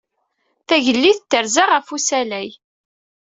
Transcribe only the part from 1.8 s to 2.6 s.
usalay.